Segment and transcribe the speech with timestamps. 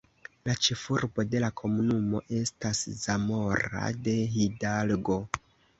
[0.49, 5.25] La ĉefurbo de la komunumo estas Zamora de Hidalgo.